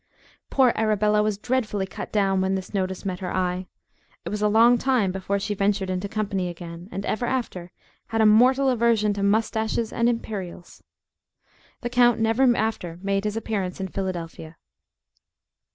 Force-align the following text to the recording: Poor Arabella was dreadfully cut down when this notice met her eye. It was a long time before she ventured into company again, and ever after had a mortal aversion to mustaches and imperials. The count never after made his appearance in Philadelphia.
Poor 0.49 0.73
Arabella 0.75 1.21
was 1.21 1.37
dreadfully 1.37 1.85
cut 1.85 2.11
down 2.11 2.41
when 2.41 2.55
this 2.55 2.73
notice 2.73 3.05
met 3.05 3.19
her 3.19 3.31
eye. 3.31 3.67
It 4.25 4.29
was 4.29 4.41
a 4.41 4.47
long 4.47 4.79
time 4.79 5.11
before 5.11 5.37
she 5.37 5.53
ventured 5.53 5.91
into 5.91 6.09
company 6.09 6.49
again, 6.49 6.89
and 6.91 7.05
ever 7.05 7.27
after 7.27 7.71
had 8.07 8.19
a 8.19 8.25
mortal 8.25 8.67
aversion 8.71 9.13
to 9.13 9.21
mustaches 9.21 9.93
and 9.93 10.09
imperials. 10.09 10.81
The 11.81 11.89
count 11.91 12.19
never 12.19 12.57
after 12.57 12.97
made 13.03 13.25
his 13.25 13.37
appearance 13.37 13.79
in 13.79 13.89
Philadelphia. 13.89 14.57